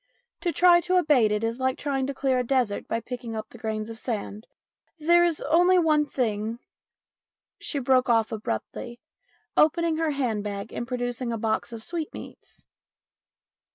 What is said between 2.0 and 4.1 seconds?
to clear a desert by picking up the grains of